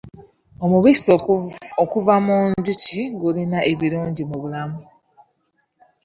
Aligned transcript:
Omubisi 0.65 1.07
okuva 1.83 2.15
mu 2.25 2.37
njuki 2.53 3.01
gulina 3.19 3.59
ebirungi 3.71 4.23
mu 4.29 4.37
bulamu. 4.41 4.79